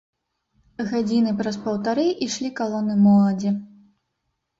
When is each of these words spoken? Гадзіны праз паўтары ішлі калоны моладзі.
Гадзіны 0.93 1.33
праз 1.41 1.59
паўтары 1.65 2.05
ішлі 2.27 2.49
калоны 2.61 2.97
моладзі. 3.05 3.53